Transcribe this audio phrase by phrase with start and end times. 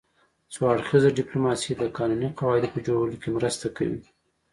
[0.53, 4.01] څو اړخیزه ډیپلوماسي د قانوني قواعدو په جوړولو کې مرسته کوي